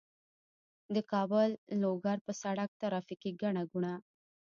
د 0.93 0.95
کابل- 1.11 1.59
لوګر 1.81 2.17
په 2.25 2.31
سړک 2.41 2.69
ترافیکي 2.81 3.31
ګڼه 3.41 3.63
ګوڼه 3.71 3.93